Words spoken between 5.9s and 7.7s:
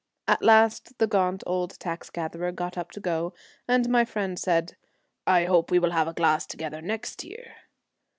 have a glass together next year.'